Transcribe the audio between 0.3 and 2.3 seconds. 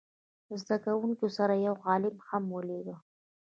له زده کوونکو سره یې یو عالم